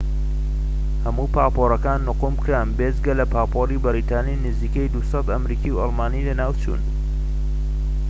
[1.03, 6.81] هەموو پاپۆرەکان نقوم کران، بێجگە لە پاپۆری بەریتانی، نزیەکی ٢٠٠ ئەمریکی و ئەڵمانی لەناوچوون